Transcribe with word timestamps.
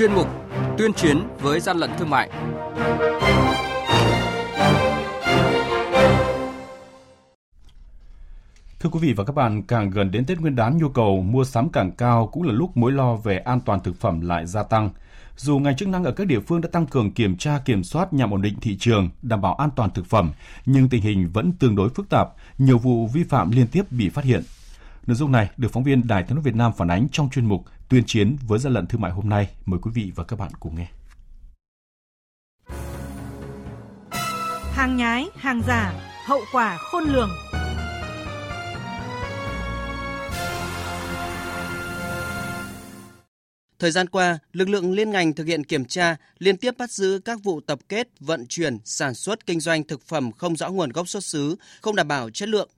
chuyên 0.00 0.12
mục 0.14 0.28
Tuyên 0.78 0.92
chiến 0.92 1.18
với 1.40 1.60
gian 1.60 1.76
lận 1.76 1.90
thương 1.98 2.10
mại. 2.10 2.30
Thưa 8.80 8.90
quý 8.90 8.98
vị 9.00 9.12
và 9.12 9.24
các 9.24 9.32
bạn, 9.34 9.62
càng 9.62 9.90
gần 9.90 10.10
đến 10.10 10.24
Tết 10.24 10.40
Nguyên 10.40 10.56
đán 10.56 10.78
nhu 10.78 10.88
cầu 10.88 11.22
mua 11.22 11.44
sắm 11.44 11.68
càng 11.68 11.92
cao 11.92 12.26
cũng 12.32 12.42
là 12.42 12.52
lúc 12.52 12.76
mối 12.76 12.92
lo 12.92 13.16
về 13.16 13.38
an 13.38 13.60
toàn 13.60 13.80
thực 13.80 14.00
phẩm 14.00 14.20
lại 14.20 14.46
gia 14.46 14.62
tăng. 14.62 14.90
Dù 15.36 15.58
ngành 15.58 15.76
chức 15.76 15.88
năng 15.88 16.04
ở 16.04 16.12
các 16.12 16.26
địa 16.26 16.40
phương 16.40 16.60
đã 16.60 16.68
tăng 16.72 16.86
cường 16.86 17.12
kiểm 17.12 17.36
tra 17.36 17.58
kiểm 17.64 17.84
soát 17.84 18.12
nhằm 18.12 18.30
ổn 18.30 18.42
định 18.42 18.54
thị 18.60 18.76
trường, 18.80 19.08
đảm 19.22 19.40
bảo 19.40 19.54
an 19.54 19.70
toàn 19.76 19.90
thực 19.90 20.06
phẩm, 20.06 20.32
nhưng 20.66 20.88
tình 20.88 21.02
hình 21.02 21.30
vẫn 21.32 21.52
tương 21.52 21.76
đối 21.76 21.88
phức 21.88 22.08
tạp, 22.08 22.28
nhiều 22.58 22.78
vụ 22.78 23.06
vi 23.06 23.24
phạm 23.24 23.50
liên 23.50 23.66
tiếp 23.66 23.82
bị 23.90 24.08
phát 24.08 24.24
hiện. 24.24 24.42
Nội 25.06 25.16
dung 25.16 25.32
này 25.32 25.50
được 25.56 25.68
phóng 25.72 25.84
viên 25.84 26.06
Đài 26.06 26.22
Tiếng 26.22 26.34
nói 26.34 26.42
Việt 26.42 26.54
Nam 26.54 26.72
phản 26.76 26.88
ánh 26.88 27.08
trong 27.12 27.30
chuyên 27.30 27.46
mục 27.46 27.64
Tuyên 27.88 28.02
chiến 28.06 28.36
với 28.46 28.58
gian 28.58 28.72
lận 28.72 28.86
thương 28.86 29.00
mại 29.00 29.12
hôm 29.12 29.28
nay. 29.28 29.50
Mời 29.66 29.80
quý 29.82 29.90
vị 29.94 30.12
và 30.14 30.24
các 30.24 30.38
bạn 30.38 30.52
cùng 30.60 30.76
nghe. 30.76 30.88
Hàng 34.72 34.96
nhái, 34.96 35.26
hàng 35.36 35.62
giả, 35.66 35.92
hậu 36.26 36.40
quả 36.52 36.78
khôn 36.80 37.04
lường. 37.04 37.30
Thời 43.78 43.90
gian 43.90 44.08
qua, 44.08 44.38
lực 44.52 44.68
lượng 44.68 44.92
liên 44.92 45.10
ngành 45.10 45.32
thực 45.32 45.46
hiện 45.46 45.64
kiểm 45.64 45.84
tra, 45.84 46.16
liên 46.38 46.56
tiếp 46.56 46.74
bắt 46.78 46.90
giữ 46.90 47.20
các 47.24 47.38
vụ 47.42 47.60
tập 47.60 47.78
kết, 47.88 48.08
vận 48.20 48.46
chuyển, 48.46 48.78
sản 48.84 49.14
xuất 49.14 49.46
kinh 49.46 49.60
doanh 49.60 49.84
thực 49.84 50.02
phẩm 50.06 50.32
không 50.32 50.56
rõ 50.56 50.68
nguồn 50.68 50.90
gốc 50.90 51.08
xuất 51.08 51.24
xứ, 51.24 51.56
không 51.80 51.96
đảm 51.96 52.08
bảo 52.08 52.30
chất 52.30 52.48
lượng. 52.48 52.68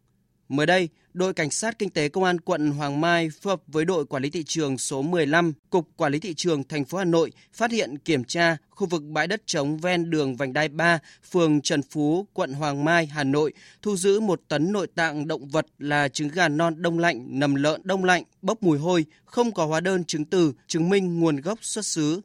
Mới 0.53 0.67
đây, 0.67 0.89
đội 1.15 1.35
cảnh 1.35 1.51
sát 1.51 1.79
kinh 1.79 1.91
tế 1.91 2.09
công 2.09 2.25
an 2.25 2.41
quận 2.41 2.71
Hoàng 2.71 3.01
Mai 3.01 3.31
phối 3.41 3.51
hợp 3.53 3.63
với 3.67 3.85
đội 3.85 4.07
quản 4.07 4.23
lý 4.23 4.31
thị 4.31 4.45
trường 4.47 4.79
số 4.79 5.03
15, 5.03 5.53
cục 5.71 5.89
quản 5.97 6.13
lý 6.13 6.19
thị 6.19 6.35
trường 6.35 6.65
thành 6.65 6.85
phố 6.85 6.99
Hà 6.99 7.05
Nội 7.05 7.33
phát 7.53 7.71
hiện 7.71 7.99
kiểm 7.99 8.25
tra 8.25 8.57
khu 8.71 8.87
vực 8.87 9.03
bãi 9.03 9.27
đất 9.27 9.43
trống 9.47 9.79
ven 9.79 10.11
đường 10.11 10.37
vành 10.37 10.53
đai 10.53 10.69
3, 10.69 10.99
phường 11.31 11.61
Trần 11.61 11.83
Phú, 11.83 12.27
quận 12.33 12.53
Hoàng 12.53 12.85
Mai, 12.85 13.07
Hà 13.07 13.25
Nội, 13.25 13.53
thu 13.83 13.97
giữ 13.97 14.21
một 14.21 14.41
tấn 14.49 14.73
nội 14.73 14.87
tạng 14.95 15.29
động 15.29 15.49
vật 15.49 15.67
là 15.79 16.09
trứng 16.09 16.29
gà 16.29 16.49
non 16.49 16.83
đông 16.83 16.99
lạnh, 16.99 17.27
nầm 17.29 17.55
lợn 17.55 17.81
đông 17.85 18.05
lạnh, 18.05 18.25
bốc 18.43 18.63
mùi 18.63 18.79
hôi, 18.79 19.05
không 19.25 19.53
có 19.53 19.67
hóa 19.67 19.81
đơn 19.81 20.05
chứng 20.05 20.25
từ 20.25 20.53
chứng 20.67 20.91
minh 20.91 21.21
nguồn 21.21 21.37
gốc 21.37 21.59
xuất 21.63 21.87
xứ, 21.87 22.21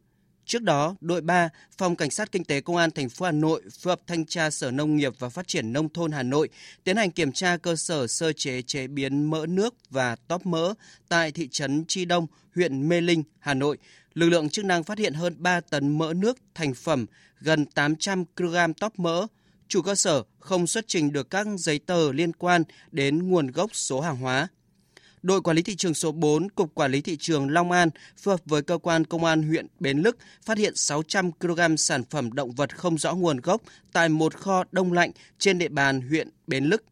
Trước 0.47 0.63
đó, 0.63 0.95
đội 1.01 1.21
3, 1.21 1.49
Phòng 1.77 1.95
Cảnh 1.95 2.11
sát 2.11 2.31
Kinh 2.31 2.43
tế 2.43 2.61
Công 2.61 2.75
an 2.75 2.91
thành 2.91 3.09
phố 3.09 3.25
Hà 3.25 3.31
Nội 3.31 3.61
phối 3.79 3.91
hợp 3.91 3.99
thanh 4.07 4.25
tra 4.25 4.49
Sở 4.49 4.71
Nông 4.71 4.95
nghiệp 4.95 5.13
và 5.19 5.29
Phát 5.29 5.47
triển 5.47 5.73
Nông 5.73 5.89
thôn 5.89 6.11
Hà 6.11 6.23
Nội 6.23 6.49
tiến 6.83 6.97
hành 6.97 7.11
kiểm 7.11 7.31
tra 7.31 7.57
cơ 7.57 7.75
sở 7.75 8.07
sơ 8.07 8.33
chế 8.33 8.61
chế 8.61 8.87
biến 8.87 9.29
mỡ 9.29 9.45
nước 9.45 9.75
và 9.89 10.15
tóp 10.15 10.45
mỡ 10.45 10.73
tại 11.09 11.31
thị 11.31 11.47
trấn 11.51 11.85
Tri 11.85 12.05
Đông, 12.05 12.27
huyện 12.55 12.89
Mê 12.89 13.01
Linh, 13.01 13.23
Hà 13.39 13.53
Nội. 13.53 13.77
Lực 14.13 14.29
lượng 14.29 14.49
chức 14.49 14.65
năng 14.65 14.83
phát 14.83 14.97
hiện 14.97 15.13
hơn 15.13 15.35
3 15.37 15.61
tấn 15.61 15.97
mỡ 15.97 16.13
nước 16.13 16.37
thành 16.55 16.73
phẩm, 16.73 17.05
gần 17.39 17.65
800 17.65 18.25
kg 18.25 18.55
tóp 18.79 18.99
mỡ. 18.99 19.27
Chủ 19.67 19.81
cơ 19.81 19.95
sở 19.95 20.23
không 20.39 20.67
xuất 20.67 20.87
trình 20.87 21.11
được 21.11 21.29
các 21.29 21.47
giấy 21.57 21.79
tờ 21.79 22.11
liên 22.11 22.33
quan 22.33 22.63
đến 22.91 23.29
nguồn 23.29 23.51
gốc 23.51 23.75
số 23.75 24.01
hàng 24.01 24.17
hóa 24.17 24.47
đội 25.21 25.41
quản 25.41 25.55
lý 25.55 25.63
thị 25.63 25.75
trường 25.75 25.93
số 25.93 26.11
4, 26.11 26.49
Cục 26.49 26.75
Quản 26.75 26.91
lý 26.91 27.01
Thị 27.01 27.17
trường 27.19 27.49
Long 27.49 27.71
An 27.71 27.89
phối 28.17 28.33
hợp 28.33 28.41
với 28.45 28.61
cơ 28.61 28.77
quan 28.77 29.05
công 29.05 29.23
an 29.23 29.43
huyện 29.43 29.67
Bến 29.79 29.97
Lức 29.97 30.17
phát 30.45 30.57
hiện 30.57 30.75
600 30.75 31.31
kg 31.31 31.77
sản 31.77 32.03
phẩm 32.09 32.33
động 32.33 32.51
vật 32.51 32.77
không 32.77 32.97
rõ 32.97 33.13
nguồn 33.13 33.37
gốc 33.37 33.61
tại 33.93 34.09
một 34.09 34.35
kho 34.35 34.63
đông 34.71 34.93
lạnh 34.93 35.11
trên 35.39 35.57
địa 35.57 35.67
bàn 35.67 36.01
huyện 36.01 36.29
Bến 36.47 36.63
Lức. 36.63 36.83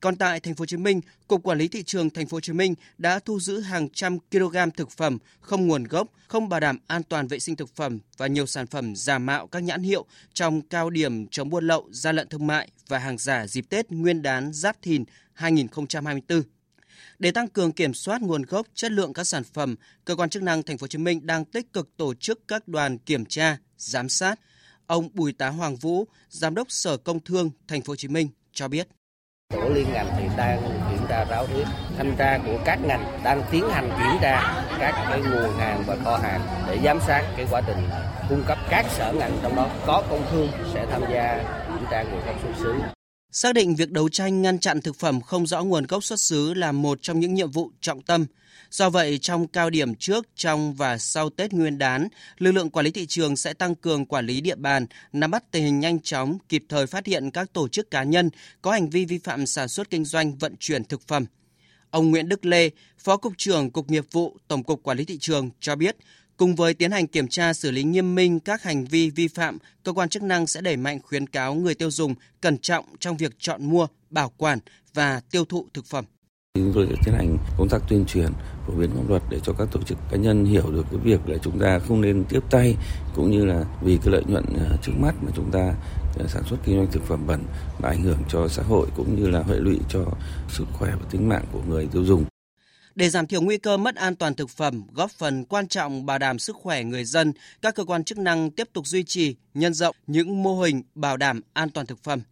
Còn 0.00 0.16
tại 0.16 0.40
thành 0.40 0.54
phố 0.54 0.62
Hồ 0.62 0.66
Chí 0.66 0.76
Minh, 0.76 1.00
Cục 1.28 1.42
Quản 1.42 1.58
lý 1.58 1.68
thị 1.68 1.82
trường 1.82 2.10
thành 2.10 2.26
phố 2.26 2.36
Hồ 2.36 2.40
Chí 2.40 2.52
Minh 2.52 2.74
đã 2.98 3.18
thu 3.18 3.40
giữ 3.40 3.60
hàng 3.60 3.88
trăm 3.88 4.18
kg 4.18 4.56
thực 4.76 4.90
phẩm 4.90 5.18
không 5.40 5.66
nguồn 5.66 5.84
gốc, 5.84 6.08
không 6.28 6.48
bảo 6.48 6.60
đảm 6.60 6.78
an 6.86 7.02
toàn 7.02 7.28
vệ 7.28 7.38
sinh 7.38 7.56
thực 7.56 7.76
phẩm 7.76 7.98
và 8.16 8.26
nhiều 8.26 8.46
sản 8.46 8.66
phẩm 8.66 8.96
giả 8.96 9.18
mạo 9.18 9.46
các 9.46 9.62
nhãn 9.62 9.82
hiệu 9.82 10.04
trong 10.34 10.62
cao 10.62 10.90
điểm 10.90 11.26
chống 11.26 11.50
buôn 11.50 11.66
lậu, 11.66 11.88
gian 11.90 12.16
lận 12.16 12.28
thương 12.28 12.46
mại 12.46 12.68
và 12.88 12.98
hàng 12.98 13.18
giả 13.18 13.46
dịp 13.46 13.64
Tết 13.68 13.90
Nguyên 13.90 14.22
đán 14.22 14.52
Giáp 14.52 14.82
Thìn 14.82 15.04
2024. 15.32 16.42
Để 17.18 17.30
tăng 17.30 17.48
cường 17.48 17.72
kiểm 17.72 17.94
soát 17.94 18.22
nguồn 18.22 18.42
gốc, 18.42 18.66
chất 18.74 18.92
lượng 18.92 19.12
các 19.12 19.24
sản 19.24 19.44
phẩm, 19.44 19.76
cơ 20.04 20.16
quan 20.16 20.30
chức 20.30 20.42
năng 20.42 20.62
thành 20.62 20.78
phố 20.78 20.84
Hồ 20.84 20.88
Chí 20.88 20.98
Minh 20.98 21.26
đang 21.26 21.44
tích 21.44 21.72
cực 21.72 21.96
tổ 21.96 22.14
chức 22.14 22.48
các 22.48 22.68
đoàn 22.68 22.98
kiểm 22.98 23.24
tra, 23.24 23.56
giám 23.76 24.08
sát. 24.08 24.40
Ông 24.86 25.08
Bùi 25.12 25.32
Tá 25.32 25.48
Hoàng 25.48 25.76
Vũ, 25.76 26.04
giám 26.28 26.54
đốc 26.54 26.70
Sở 26.70 26.96
Công 26.96 27.20
Thương 27.20 27.50
thành 27.68 27.82
phố 27.82 27.90
Hồ 27.90 27.96
Chí 27.96 28.08
Minh 28.08 28.28
cho 28.52 28.68
biết. 28.68 28.88
Tổ 29.54 29.68
liên 29.68 29.92
ngành 29.92 30.06
thì 30.18 30.24
đang 30.36 30.62
kiểm 30.90 31.06
tra 31.08 31.24
ráo 31.24 31.46
riết 31.56 31.64
thanh 31.96 32.16
tra 32.18 32.38
của 32.46 32.58
các 32.64 32.78
ngành 32.84 33.20
đang 33.24 33.42
tiến 33.50 33.64
hành 33.70 33.88
kiểm 33.88 34.20
tra 34.22 34.64
các 34.78 34.92
cái 35.10 35.20
nguồn 35.20 35.58
hàng 35.58 35.84
và 35.86 35.96
kho 36.04 36.16
hàng 36.16 36.40
để 36.68 36.78
giám 36.84 36.98
sát 37.06 37.34
cái 37.36 37.46
quá 37.50 37.60
trình 37.66 37.88
cung 38.28 38.44
cấp 38.46 38.58
các 38.70 38.86
sở 38.96 39.12
ngành 39.12 39.38
trong 39.42 39.56
đó 39.56 39.70
có 39.86 40.02
công 40.10 40.26
thương 40.30 40.48
sẽ 40.74 40.86
tham 40.90 41.02
gia 41.12 41.36
kiểm 41.66 41.86
tra 41.90 42.02
nguồn 42.02 42.26
gốc 42.26 42.36
xuất 42.42 42.52
xứ. 42.58 42.93
Xác 43.36 43.54
định 43.54 43.74
việc 43.74 43.90
đấu 43.90 44.08
tranh 44.08 44.42
ngăn 44.42 44.58
chặn 44.58 44.80
thực 44.80 44.96
phẩm 44.96 45.20
không 45.20 45.46
rõ 45.46 45.62
nguồn 45.64 45.86
gốc 45.86 46.04
xuất 46.04 46.20
xứ 46.20 46.54
là 46.54 46.72
một 46.72 46.98
trong 47.02 47.20
những 47.20 47.34
nhiệm 47.34 47.50
vụ 47.50 47.70
trọng 47.80 48.02
tâm. 48.02 48.26
Do 48.70 48.90
vậy, 48.90 49.18
trong 49.18 49.46
cao 49.48 49.70
điểm 49.70 49.94
trước, 49.94 50.26
trong 50.36 50.74
và 50.74 50.98
sau 50.98 51.30
Tết 51.30 51.52
Nguyên 51.52 51.78
đán, 51.78 52.08
lực 52.38 52.52
lượng 52.52 52.70
quản 52.70 52.84
lý 52.84 52.90
thị 52.90 53.06
trường 53.06 53.36
sẽ 53.36 53.52
tăng 53.52 53.74
cường 53.74 54.06
quản 54.06 54.26
lý 54.26 54.40
địa 54.40 54.54
bàn, 54.54 54.86
nắm 55.12 55.30
bắt 55.30 55.44
tình 55.50 55.64
hình 55.64 55.80
nhanh 55.80 56.00
chóng, 56.00 56.38
kịp 56.48 56.64
thời 56.68 56.86
phát 56.86 57.06
hiện 57.06 57.30
các 57.30 57.52
tổ 57.52 57.68
chức 57.68 57.90
cá 57.90 58.02
nhân 58.02 58.30
có 58.62 58.72
hành 58.72 58.90
vi 58.90 59.04
vi 59.04 59.18
phạm 59.18 59.46
sản 59.46 59.68
xuất 59.68 59.90
kinh 59.90 60.04
doanh 60.04 60.36
vận 60.36 60.54
chuyển 60.60 60.84
thực 60.84 61.08
phẩm. 61.08 61.26
Ông 61.90 62.10
Nguyễn 62.10 62.28
Đức 62.28 62.44
Lê, 62.44 62.70
Phó 62.98 63.16
Cục 63.16 63.32
trưởng 63.36 63.70
Cục 63.70 63.90
Nghiệp 63.90 64.04
vụ 64.12 64.36
Tổng 64.48 64.62
cục 64.62 64.82
Quản 64.82 64.98
lý 64.98 65.04
Thị 65.04 65.18
trường 65.18 65.50
cho 65.60 65.76
biết, 65.76 65.96
Cùng 66.36 66.54
với 66.54 66.74
tiến 66.74 66.90
hành 66.90 67.06
kiểm 67.06 67.28
tra 67.28 67.52
xử 67.52 67.70
lý 67.70 67.82
nghiêm 67.82 68.14
minh 68.14 68.40
các 68.40 68.62
hành 68.62 68.84
vi 68.84 69.10
vi 69.10 69.28
phạm, 69.28 69.58
cơ 69.82 69.92
quan 69.92 70.08
chức 70.08 70.22
năng 70.22 70.46
sẽ 70.46 70.60
đẩy 70.60 70.76
mạnh 70.76 71.00
khuyến 71.02 71.26
cáo 71.26 71.54
người 71.54 71.74
tiêu 71.74 71.90
dùng 71.90 72.14
cẩn 72.40 72.58
trọng 72.58 72.84
trong 72.98 73.16
việc 73.16 73.32
chọn 73.38 73.64
mua, 73.64 73.86
bảo 74.10 74.32
quản 74.36 74.58
và 74.94 75.20
tiêu 75.30 75.44
thụ 75.44 75.66
thực 75.74 75.86
phẩm. 75.86 76.04
Chúng 76.58 76.72
tôi 76.74 76.86
sẽ 76.90 76.96
tiến 77.04 77.14
hành 77.14 77.36
công 77.58 77.68
tác 77.68 77.82
tuyên 77.88 78.04
truyền 78.06 78.28
phổ 78.66 78.72
biến 78.74 78.90
pháp 78.90 79.08
luật 79.08 79.22
để 79.30 79.40
cho 79.42 79.52
các 79.52 79.68
tổ 79.72 79.82
chức 79.82 79.98
cá 80.10 80.16
nhân 80.16 80.44
hiểu 80.44 80.70
được 80.70 80.86
cái 80.90 81.00
việc 81.00 81.28
là 81.28 81.38
chúng 81.38 81.58
ta 81.58 81.78
không 81.78 82.00
nên 82.00 82.24
tiếp 82.28 82.40
tay 82.50 82.76
cũng 83.14 83.30
như 83.30 83.44
là 83.44 83.64
vì 83.82 83.96
cái 83.96 84.12
lợi 84.12 84.22
nhuận 84.26 84.44
à, 84.44 84.76
trước 84.82 84.92
mắt 85.00 85.14
mà 85.22 85.30
chúng 85.36 85.50
ta 85.50 85.74
à, 86.18 86.26
sản 86.28 86.42
xuất 86.50 86.56
kinh 86.64 86.76
doanh 86.76 86.92
thực 86.92 87.02
phẩm 87.02 87.26
bẩn 87.26 87.44
và 87.78 87.88
ảnh 87.88 88.02
hưởng 88.02 88.18
cho 88.28 88.48
xã 88.48 88.62
hội 88.62 88.88
cũng 88.96 89.22
như 89.22 89.30
là 89.30 89.42
hệ 89.42 89.56
lụy 89.56 89.78
cho 89.88 90.04
sức 90.48 90.64
khỏe 90.72 90.90
và 90.90 91.06
tính 91.10 91.28
mạng 91.28 91.44
của 91.52 91.60
người 91.68 91.88
tiêu 91.92 92.04
dùng. 92.04 92.24
Để 92.94 93.10
giảm 93.10 93.26
thiểu 93.26 93.40
nguy 93.40 93.58
cơ 93.58 93.76
mất 93.76 93.94
an 93.94 94.16
toàn 94.16 94.34
thực 94.34 94.50
phẩm, 94.50 94.86
góp 94.92 95.10
phần 95.10 95.44
quan 95.44 95.68
trọng 95.68 96.06
bảo 96.06 96.18
đảm 96.18 96.38
sức 96.38 96.56
khỏe 96.56 96.84
người 96.84 97.04
dân, 97.04 97.32
các 97.62 97.74
cơ 97.74 97.84
quan 97.84 98.04
chức 98.04 98.18
năng 98.18 98.50
tiếp 98.50 98.68
tục 98.72 98.86
duy 98.86 99.04
trì, 99.04 99.36
nhân 99.54 99.74
rộng 99.74 99.96
những 100.06 100.42
mô 100.42 100.60
hình 100.60 100.82
bảo 100.94 101.16
đảm 101.16 101.40
an 101.52 101.70
toàn 101.70 101.86
thực 101.86 102.02
phẩm. 102.02 102.22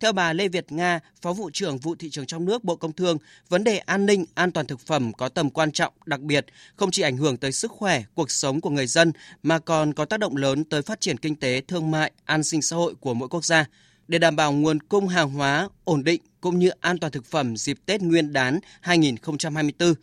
Theo 0.00 0.12
bà 0.12 0.32
Lê 0.32 0.48
Việt 0.48 0.72
Nga, 0.72 1.00
Phó 1.22 1.32
vụ 1.32 1.50
trưởng 1.52 1.78
vụ 1.78 1.94
thị 1.94 2.10
trường 2.10 2.26
trong 2.26 2.44
nước 2.44 2.64
Bộ 2.64 2.76
Công 2.76 2.92
Thương, 2.92 3.18
vấn 3.48 3.64
đề 3.64 3.78
an 3.78 4.06
ninh, 4.06 4.24
an 4.34 4.52
toàn 4.52 4.66
thực 4.66 4.80
phẩm 4.80 5.12
có 5.12 5.28
tầm 5.28 5.50
quan 5.50 5.72
trọng 5.72 5.92
đặc 6.06 6.20
biệt, 6.20 6.46
không 6.76 6.90
chỉ 6.90 7.02
ảnh 7.02 7.16
hưởng 7.16 7.36
tới 7.36 7.52
sức 7.52 7.70
khỏe, 7.70 8.02
cuộc 8.14 8.30
sống 8.30 8.60
của 8.60 8.70
người 8.70 8.86
dân 8.86 9.12
mà 9.42 9.58
còn 9.58 9.94
có 9.94 10.04
tác 10.04 10.20
động 10.20 10.36
lớn 10.36 10.64
tới 10.64 10.82
phát 10.82 11.00
triển 11.00 11.18
kinh 11.18 11.36
tế, 11.36 11.60
thương 11.68 11.90
mại, 11.90 12.12
an 12.24 12.44
sinh 12.44 12.62
xã 12.62 12.76
hội 12.76 12.94
của 13.00 13.14
mỗi 13.14 13.28
quốc 13.28 13.44
gia. 13.44 13.66
Để 14.08 14.18
đảm 14.18 14.36
bảo 14.36 14.52
nguồn 14.52 14.80
cung 14.80 15.08
hàng 15.08 15.30
hóa 15.30 15.68
ổn 15.84 16.04
định 16.04 16.20
cũng 16.40 16.58
như 16.58 16.68
an 16.80 16.98
toàn 16.98 17.12
thực 17.12 17.24
phẩm 17.24 17.56
dịp 17.56 17.78
Tết 17.86 18.02
Nguyên 18.02 18.32
đán 18.32 18.60
2024, 18.80 19.94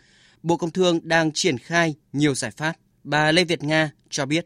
Bộ 0.44 0.58
Công 0.58 0.72
Thương 0.72 1.00
đang 1.04 1.32
triển 1.32 1.58
khai 1.58 1.96
nhiều 2.14 2.36
giải 2.36 2.52
pháp. 2.52 2.74
Bà 3.04 3.32
Lê 3.32 3.44
Việt 3.44 3.64
Nga 3.64 3.92
cho 4.10 4.26
biết. 4.26 4.46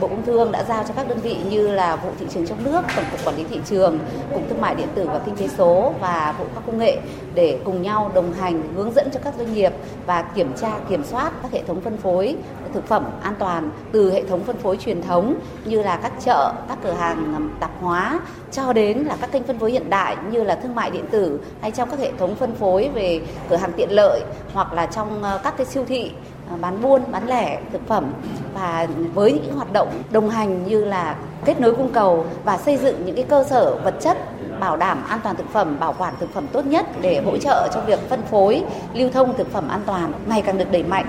Bộ 0.00 0.08
Công 0.08 0.22
Thương 0.26 0.52
đã 0.52 0.64
giao 0.68 0.84
cho 0.88 0.94
các 0.96 1.08
đơn 1.08 1.18
vị 1.18 1.36
như 1.50 1.68
là 1.68 1.96
vụ 1.96 2.10
thị 2.18 2.26
trường 2.30 2.46
trong 2.46 2.64
nước, 2.64 2.80
tổng 2.96 3.04
cục 3.10 3.24
quản 3.24 3.36
lý 3.36 3.44
thị 3.50 3.60
trường, 3.64 3.98
cục 4.32 4.42
thương 4.48 4.60
mại 4.60 4.74
điện 4.74 4.88
tử 4.94 5.06
và 5.06 5.18
kinh 5.26 5.36
tế 5.36 5.48
số 5.48 5.92
và 6.00 6.34
vụ 6.38 6.44
khoa 6.54 6.62
công 6.66 6.78
nghệ 6.78 6.98
để 7.34 7.58
cùng 7.64 7.82
nhau 7.82 8.10
đồng 8.14 8.32
hành 8.32 8.62
hướng 8.74 8.92
dẫn 8.92 9.08
cho 9.14 9.20
các 9.24 9.34
doanh 9.38 9.54
nghiệp 9.54 9.72
và 10.06 10.22
kiểm 10.22 10.52
tra 10.56 10.70
kiểm 10.88 11.04
soát 11.04 11.32
các 11.42 11.52
hệ 11.52 11.62
thống 11.62 11.80
phân 11.80 11.96
phối 11.96 12.36
thực 12.74 12.86
phẩm 12.86 13.04
an 13.22 13.34
toàn 13.38 13.70
từ 13.92 14.12
hệ 14.12 14.24
thống 14.24 14.44
phân 14.44 14.56
phối 14.56 14.76
truyền 14.76 15.02
thống 15.02 15.34
như 15.64 15.82
là 15.82 15.96
các 16.02 16.12
chợ, 16.24 16.52
các 16.68 16.78
cửa 16.82 16.92
hàng 16.92 17.50
tạp 17.60 17.70
hóa 17.80 18.20
cho 18.52 18.72
đến 18.72 18.98
là 18.98 19.16
các 19.20 19.32
kênh 19.32 19.42
phân 19.44 19.58
phối 19.58 19.70
hiện 19.70 19.90
đại 19.90 20.16
như 20.30 20.42
là 20.42 20.54
thương 20.54 20.74
mại 20.74 20.90
điện 20.90 21.04
tử 21.10 21.40
hay 21.60 21.70
trong 21.70 21.90
các 21.90 21.98
hệ 21.98 22.12
thống 22.18 22.34
phân 22.34 22.54
phối 22.54 22.90
về 22.94 23.20
cửa 23.50 23.56
hàng 23.56 23.72
tiện 23.76 23.90
lợi 23.92 24.20
hoặc 24.52 24.72
là 24.72 24.86
trong 24.86 25.22
ờ, 25.22 25.40
các 25.44 25.54
cái 25.56 25.66
siêu 25.66 25.84
thị 25.88 26.10
À, 26.50 26.56
bán 26.56 26.82
buôn, 26.82 27.02
bán 27.12 27.26
lẻ 27.28 27.60
thực 27.72 27.88
phẩm 27.88 28.12
và 28.54 28.88
với 29.14 29.32
những 29.32 29.54
hoạt 29.54 29.72
động 29.72 30.02
đồng 30.10 30.30
hành 30.30 30.66
như 30.66 30.84
là 30.84 31.18
kết 31.44 31.60
nối 31.60 31.74
cung 31.74 31.92
cầu 31.92 32.26
và 32.44 32.58
xây 32.58 32.76
dựng 32.76 33.06
những 33.06 33.16
cái 33.16 33.24
cơ 33.28 33.44
sở 33.50 33.80
vật 33.84 33.94
chất 34.00 34.18
bảo 34.60 34.76
đảm 34.76 35.04
an 35.04 35.20
toàn 35.24 35.36
thực 35.36 35.52
phẩm, 35.52 35.80
bảo 35.80 35.94
quản 35.98 36.14
thực 36.20 36.34
phẩm 36.34 36.46
tốt 36.52 36.66
nhất 36.66 36.86
để 37.00 37.22
hỗ 37.24 37.38
trợ 37.38 37.68
cho 37.74 37.80
việc 37.80 38.00
phân 38.08 38.22
phối, 38.30 38.62
lưu 38.94 39.10
thông 39.10 39.36
thực 39.36 39.52
phẩm 39.52 39.68
an 39.68 39.82
toàn 39.86 40.12
ngày 40.26 40.42
càng 40.42 40.58
được 40.58 40.70
đẩy 40.70 40.82
mạnh. 40.82 41.06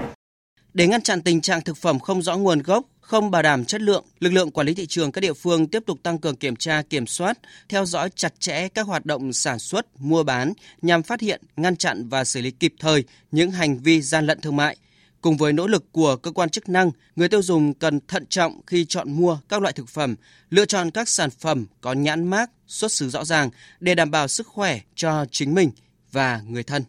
Để 0.74 0.88
ngăn 0.88 1.02
chặn 1.02 1.22
tình 1.22 1.42
trạng 1.42 1.62
thực 1.62 1.78
phẩm 1.78 2.00
không 2.00 2.22
rõ 2.22 2.38
nguồn 2.38 2.60
gốc, 2.60 2.86
không 3.02 3.32
bảo 3.32 3.42
đảm 3.42 3.66
chất 3.66 3.82
lượng, 3.82 4.04
lực 4.20 4.34
lượng 4.34 4.52
quản 4.52 4.68
lý 4.68 4.74
thị 4.74 4.86
trường 4.86 5.12
các 5.12 5.22
địa 5.22 5.34
phương 5.34 5.68
tiếp 5.68 5.84
tục 5.86 5.98
tăng 6.04 6.18
cường 6.18 6.36
kiểm 6.36 6.56
tra, 6.56 6.82
kiểm 6.90 7.08
soát, 7.08 7.38
theo 7.70 7.86
dõi 7.86 8.10
chặt 8.16 8.34
chẽ 8.40 8.68
các 8.68 8.88
hoạt 8.88 9.06
động 9.06 9.34
sản 9.34 9.60
xuất, 9.60 9.86
mua 10.00 10.24
bán 10.24 10.54
nhằm 10.82 11.04
phát 11.04 11.22
hiện, 11.22 11.42
ngăn 11.58 11.76
chặn 11.76 12.10
và 12.10 12.24
xử 12.24 12.42
lý 12.42 12.52
kịp 12.52 12.74
thời 12.80 13.04
những 13.32 13.52
hành 13.52 13.78
vi 13.78 14.02
gian 14.02 14.26
lận 14.26 14.42
thương 14.42 14.56
mại. 14.56 14.78
Cùng 15.22 15.38
với 15.38 15.54
nỗ 15.54 15.68
lực 15.68 15.92
của 15.92 16.16
cơ 16.16 16.32
quan 16.32 16.50
chức 16.50 16.70
năng, 16.70 16.92
người 17.16 17.30
tiêu 17.30 17.42
dùng 17.42 17.74
cần 17.74 18.00
thận 18.08 18.26
trọng 18.26 18.62
khi 18.68 18.86
chọn 18.86 19.12
mua 19.12 19.38
các 19.50 19.62
loại 19.62 19.74
thực 19.74 19.90
phẩm, 19.90 20.16
lựa 20.50 20.66
chọn 20.66 20.92
các 20.92 21.10
sản 21.10 21.30
phẩm 21.30 21.66
có 21.82 21.94
nhãn 21.94 22.28
mác, 22.28 22.52
xuất 22.68 22.92
xứ 22.92 23.10
rõ 23.10 23.26
ràng 23.26 23.50
để 23.80 23.96
đảm 23.96 24.12
bảo 24.12 24.28
sức 24.28 24.48
khỏe 24.48 24.80
cho 24.96 25.26
chính 25.32 25.56
mình 25.56 25.72
và 26.12 26.42
người 26.48 26.64
thân. 26.64 26.84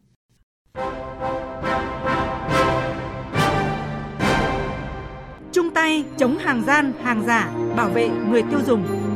Chung 5.52 5.70
tay 5.74 6.04
chống 6.18 6.38
hàng 6.38 6.64
gian, 6.66 6.92
hàng 7.02 7.24
giả, 7.26 7.52
bảo 7.76 7.88
vệ 7.88 8.08
người 8.08 8.42
tiêu 8.50 8.60
dùng. 8.66 9.09